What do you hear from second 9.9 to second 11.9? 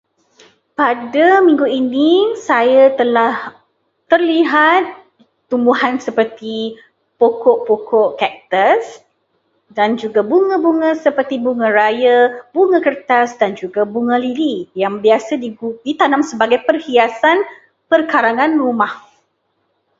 juga bunga-bunga seperti bunga